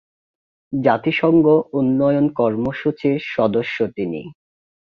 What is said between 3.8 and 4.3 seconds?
তিনি।